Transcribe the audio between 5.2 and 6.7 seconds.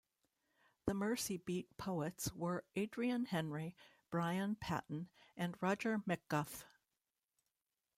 and Roger McGough.